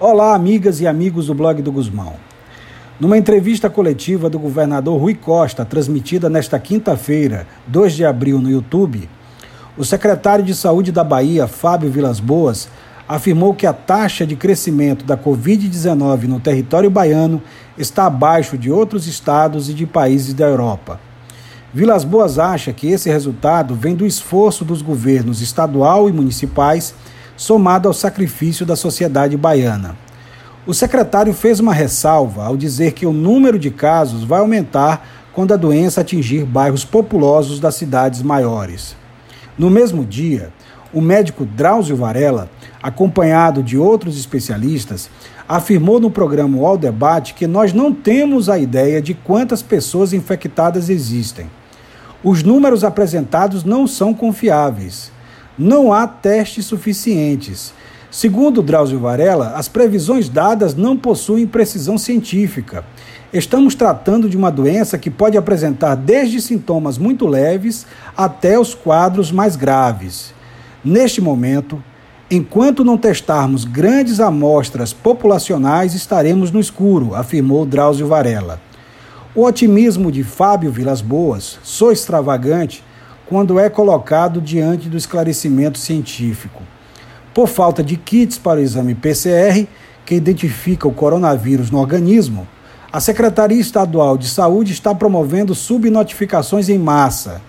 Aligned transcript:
Olá, 0.00 0.32
amigas 0.32 0.80
e 0.80 0.86
amigos 0.86 1.26
do 1.26 1.34
blog 1.34 1.60
do 1.60 1.72
Guzmão. 1.72 2.14
Numa 3.00 3.18
entrevista 3.18 3.68
coletiva 3.68 4.30
do 4.30 4.38
governador 4.38 5.00
Rui 5.00 5.12
Costa, 5.12 5.64
transmitida 5.64 6.30
nesta 6.30 6.56
quinta-feira, 6.56 7.48
2 7.66 7.94
de 7.94 8.04
abril, 8.04 8.40
no 8.40 8.48
YouTube, 8.48 9.10
o 9.76 9.84
secretário 9.84 10.44
de 10.44 10.54
Saúde 10.54 10.92
da 10.92 11.02
Bahia, 11.02 11.48
Fábio 11.48 11.90
Vilas 11.90 12.20
Boas, 12.20 12.68
afirmou 13.08 13.52
que 13.54 13.66
a 13.66 13.72
taxa 13.72 14.24
de 14.24 14.36
crescimento 14.36 15.04
da 15.04 15.16
Covid-19 15.16 16.28
no 16.28 16.38
território 16.38 16.88
baiano 16.88 17.42
está 17.76 18.06
abaixo 18.06 18.56
de 18.56 18.70
outros 18.70 19.08
estados 19.08 19.68
e 19.68 19.74
de 19.74 19.84
países 19.84 20.32
da 20.32 20.46
Europa. 20.46 21.00
Vilas 21.74 22.04
Boas 22.04 22.38
acha 22.38 22.72
que 22.72 22.86
esse 22.86 23.10
resultado 23.10 23.74
vem 23.74 23.96
do 23.96 24.06
esforço 24.06 24.64
dos 24.64 24.80
governos 24.80 25.42
estadual 25.42 26.08
e 26.08 26.12
municipais 26.12 26.94
somado 27.38 27.86
ao 27.86 27.94
sacrifício 27.94 28.66
da 28.66 28.74
sociedade 28.74 29.36
baiana. 29.36 29.96
O 30.66 30.74
secretário 30.74 31.32
fez 31.32 31.60
uma 31.60 31.72
ressalva 31.72 32.44
ao 32.44 32.56
dizer 32.56 32.92
que 32.92 33.06
o 33.06 33.12
número 33.12 33.58
de 33.58 33.70
casos 33.70 34.24
vai 34.24 34.40
aumentar 34.40 35.06
quando 35.32 35.54
a 35.54 35.56
doença 35.56 36.00
atingir 36.00 36.44
bairros 36.44 36.84
populosos 36.84 37.60
das 37.60 37.76
cidades 37.76 38.22
maiores. 38.22 38.96
No 39.56 39.70
mesmo 39.70 40.04
dia, 40.04 40.52
o 40.92 41.00
médico 41.00 41.46
Drauzio 41.46 41.96
Varela, 41.96 42.50
acompanhado 42.82 43.62
de 43.62 43.78
outros 43.78 44.18
especialistas, 44.18 45.08
afirmou 45.48 46.00
no 46.00 46.10
programa 46.10 46.58
All 46.66 46.76
Debate 46.76 47.34
que 47.34 47.46
nós 47.46 47.72
não 47.72 47.92
temos 47.92 48.48
a 48.48 48.58
ideia 48.58 49.00
de 49.00 49.14
quantas 49.14 49.62
pessoas 49.62 50.12
infectadas 50.12 50.90
existem. 50.90 51.48
Os 52.22 52.42
números 52.42 52.82
apresentados 52.82 53.62
não 53.62 53.86
são 53.86 54.12
confiáveis 54.12 55.12
não 55.58 55.92
há 55.92 56.06
testes 56.06 56.66
suficientes. 56.66 57.72
Segundo 58.10 58.62
Drauzio 58.62 59.00
Varela, 59.00 59.54
as 59.56 59.68
previsões 59.68 60.28
dadas 60.28 60.74
não 60.74 60.96
possuem 60.96 61.46
precisão 61.46 61.98
científica. 61.98 62.84
Estamos 63.32 63.74
tratando 63.74 64.30
de 64.30 64.36
uma 64.36 64.50
doença 64.50 64.96
que 64.96 65.10
pode 65.10 65.36
apresentar 65.36 65.94
desde 65.94 66.40
sintomas 66.40 66.96
muito 66.96 67.26
leves 67.26 67.86
até 68.16 68.58
os 68.58 68.74
quadros 68.74 69.30
mais 69.30 69.56
graves. 69.56 70.32
Neste 70.82 71.20
momento, 71.20 71.82
enquanto 72.30 72.84
não 72.84 72.96
testarmos 72.96 73.66
grandes 73.66 74.20
amostras 74.20 74.94
populacionais, 74.94 75.94
estaremos 75.94 76.50
no 76.50 76.60
escuro, 76.60 77.14
afirmou 77.14 77.66
Drauzio 77.66 78.06
Varela. 78.06 78.58
O 79.34 79.44
otimismo 79.44 80.10
de 80.10 80.24
Fábio 80.24 80.72
Vilas 80.72 81.02
Boas, 81.02 81.58
sou 81.62 81.92
extravagante, 81.92 82.82
quando 83.28 83.60
é 83.60 83.68
colocado 83.68 84.40
diante 84.40 84.88
do 84.88 84.96
esclarecimento 84.96 85.78
científico. 85.78 86.62
Por 87.34 87.46
falta 87.46 87.82
de 87.82 87.96
kits 87.96 88.38
para 88.38 88.58
o 88.58 88.62
exame 88.62 88.94
PCR, 88.94 89.66
que 90.06 90.14
identifica 90.14 90.88
o 90.88 90.94
coronavírus 90.94 91.70
no 91.70 91.78
organismo, 91.78 92.48
a 92.90 93.00
Secretaria 93.00 93.60
Estadual 93.60 94.16
de 94.16 94.26
Saúde 94.26 94.72
está 94.72 94.94
promovendo 94.94 95.54
subnotificações 95.54 96.70
em 96.70 96.78
massa. 96.78 97.42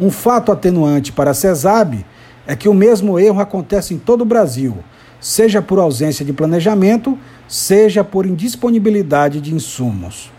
Um 0.00 0.10
fato 0.10 0.50
atenuante 0.50 1.12
para 1.12 1.32
a 1.32 1.34
CESAB 1.34 2.04
é 2.46 2.56
que 2.56 2.68
o 2.68 2.74
mesmo 2.74 3.18
erro 3.18 3.38
acontece 3.38 3.92
em 3.92 3.98
todo 3.98 4.22
o 4.22 4.26
Brasil, 4.26 4.78
seja 5.20 5.60
por 5.60 5.78
ausência 5.78 6.24
de 6.24 6.32
planejamento, 6.32 7.18
seja 7.46 8.02
por 8.02 8.24
indisponibilidade 8.24 9.42
de 9.42 9.54
insumos. 9.54 10.32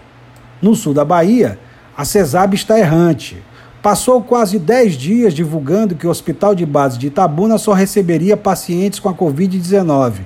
No 0.59 0.75
sul 0.75 0.95
da 0.95 1.05
Bahia, 1.05 1.59
a 1.95 2.03
CESAB 2.03 2.55
está 2.55 2.79
errante 2.79 3.43
Passou 3.87 4.21
quase 4.21 4.59
10 4.59 4.95
dias 4.95 5.33
divulgando 5.33 5.95
que 5.95 6.05
o 6.05 6.09
Hospital 6.09 6.53
de 6.53 6.65
Base 6.65 6.99
de 6.99 7.07
Itabuna 7.07 7.57
só 7.57 7.71
receberia 7.71 8.35
pacientes 8.35 8.99
com 8.99 9.07
a 9.07 9.13
Covid-19. 9.13 10.25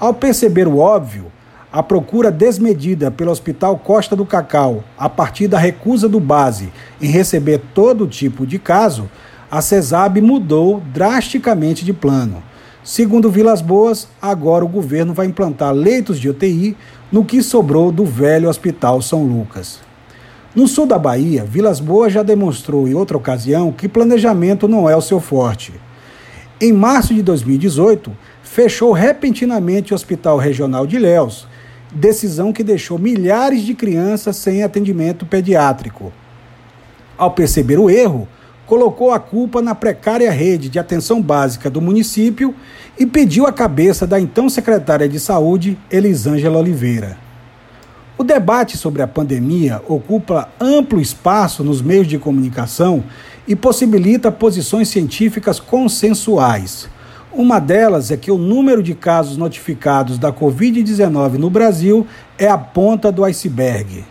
Ao 0.00 0.14
perceber 0.14 0.66
o 0.66 0.78
óbvio, 0.78 1.26
a 1.70 1.82
procura 1.82 2.30
desmedida 2.30 3.10
pelo 3.10 3.30
Hospital 3.30 3.76
Costa 3.76 4.16
do 4.16 4.24
Cacau, 4.24 4.82
a 4.96 5.10
partir 5.10 5.46
da 5.46 5.58
recusa 5.58 6.08
do 6.08 6.18
Base 6.18 6.72
em 6.98 7.08
receber 7.08 7.60
todo 7.74 8.06
tipo 8.06 8.46
de 8.46 8.58
caso, 8.58 9.10
a 9.50 9.60
CESAB 9.60 10.22
mudou 10.22 10.80
drasticamente 10.94 11.84
de 11.84 11.92
plano. 11.92 12.42
Segundo 12.82 13.30
Vilas 13.30 13.60
Boas, 13.60 14.08
agora 14.22 14.64
o 14.64 14.68
governo 14.68 15.12
vai 15.12 15.26
implantar 15.26 15.74
leitos 15.74 16.18
de 16.18 16.30
UTI 16.30 16.74
no 17.12 17.26
que 17.26 17.42
sobrou 17.42 17.92
do 17.92 18.06
velho 18.06 18.48
Hospital 18.48 19.02
São 19.02 19.22
Lucas. 19.22 19.85
No 20.56 20.66
sul 20.66 20.86
da 20.86 20.98
Bahia, 20.98 21.44
Vilas 21.44 21.80
Boas 21.80 22.10
já 22.10 22.22
demonstrou 22.22 22.88
em 22.88 22.94
outra 22.94 23.14
ocasião 23.14 23.70
que 23.70 23.86
planejamento 23.86 24.66
não 24.66 24.88
é 24.88 24.96
o 24.96 25.02
seu 25.02 25.20
forte. 25.20 25.74
Em 26.58 26.72
março 26.72 27.12
de 27.12 27.22
2018, 27.22 28.10
fechou 28.42 28.90
repentinamente 28.90 29.92
o 29.92 29.94
Hospital 29.94 30.38
Regional 30.38 30.86
de 30.86 30.96
Ilhéus, 30.96 31.46
decisão 31.92 32.54
que 32.54 32.64
deixou 32.64 32.98
milhares 32.98 33.60
de 33.60 33.74
crianças 33.74 34.36
sem 34.36 34.62
atendimento 34.62 35.26
pediátrico. 35.26 36.10
Ao 37.18 37.32
perceber 37.32 37.78
o 37.78 37.90
erro, 37.90 38.26
colocou 38.64 39.12
a 39.12 39.20
culpa 39.20 39.60
na 39.60 39.74
precária 39.74 40.30
rede 40.30 40.70
de 40.70 40.78
atenção 40.78 41.20
básica 41.20 41.68
do 41.68 41.82
município 41.82 42.54
e 42.98 43.04
pediu 43.04 43.46
a 43.46 43.52
cabeça 43.52 44.06
da 44.06 44.18
então 44.18 44.48
secretária 44.48 45.06
de 45.06 45.20
Saúde, 45.20 45.76
Elisângela 45.90 46.58
Oliveira. 46.58 47.25
O 48.18 48.24
debate 48.24 48.78
sobre 48.78 49.02
a 49.02 49.06
pandemia 49.06 49.82
ocupa 49.86 50.48
amplo 50.58 51.02
espaço 51.02 51.62
nos 51.62 51.82
meios 51.82 52.06
de 52.06 52.18
comunicação 52.18 53.04
e 53.46 53.54
possibilita 53.54 54.32
posições 54.32 54.88
científicas 54.88 55.60
consensuais. 55.60 56.88
Uma 57.30 57.58
delas 57.58 58.10
é 58.10 58.16
que 58.16 58.30
o 58.30 58.38
número 58.38 58.82
de 58.82 58.94
casos 58.94 59.36
notificados 59.36 60.18
da 60.18 60.32
Covid-19 60.32 61.32
no 61.32 61.50
Brasil 61.50 62.06
é 62.38 62.48
a 62.48 62.56
ponta 62.56 63.12
do 63.12 63.22
iceberg. 63.22 64.02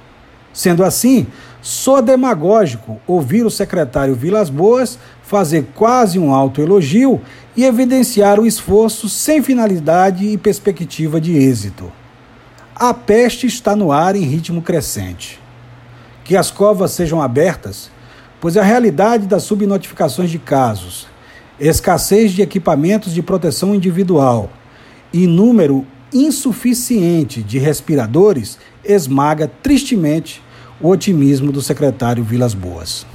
Sendo 0.54 0.84
assim, 0.84 1.26
só 1.60 2.00
demagógico 2.00 3.00
ouvir 3.08 3.44
o 3.44 3.50
secretário 3.50 4.14
Vilas 4.14 4.52
Boas 4.52 5.00
fazer 5.24 5.66
quase 5.74 6.20
um 6.20 6.32
autoelogio 6.32 7.20
e 7.58 7.64
evidenciar 7.64 8.40
o 8.40 8.46
esforço 8.46 9.10
sem 9.10 9.42
finalidade 9.42 10.28
e 10.28 10.38
perspectiva 10.38 11.20
de 11.20 11.36
êxito. 11.36 11.92
A 12.78 12.94
peste 12.94 13.48
está 13.48 13.74
no 13.74 13.90
ar 13.90 14.18
em 14.18 14.24
ritmo 14.24 14.62
crescente. 14.62 15.40
Que 16.26 16.36
as 16.36 16.52
covas 16.52 16.92
sejam 16.92 17.22
abertas, 17.22 17.90
pois 18.42 18.58
a 18.58 18.64
realidade 18.64 19.28
das 19.28 19.44
subnotificações 19.44 20.30
de 20.30 20.38
casos, 20.38 21.08
escassez 21.58 22.34
de 22.34 22.42
equipamentos 22.42 23.14
de 23.14 23.22
proteção 23.22 23.74
individual 23.74 24.50
e 25.14 25.26
número 25.26 25.88
insuficiente 26.14 27.42
de 27.42 27.60
respiradores 27.60 28.58
esmaga 28.84 29.50
tristemente 29.64 30.44
o 30.82 30.90
otimismo 30.90 31.54
do 31.54 31.62
secretário 31.62 32.26
Vilas 32.26 32.54
Boas. 32.54 33.06